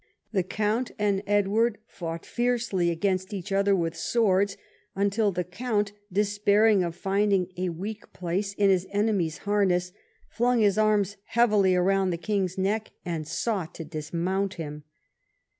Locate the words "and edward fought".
0.97-2.25